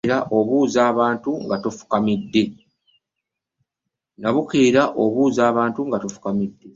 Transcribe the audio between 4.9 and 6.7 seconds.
obuuza abantu nga tofukamidde!